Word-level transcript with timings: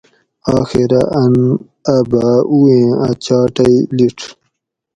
آخیرہ 0.57 1.01
ان 1.21 1.33
اۤ 1.93 2.03
باۤ 2.11 2.35
اویٔں 2.51 2.87
اۤ 3.07 3.13
چاۤ 3.23 3.45
ٹئ 3.55 3.75
لیڄ 3.97 4.17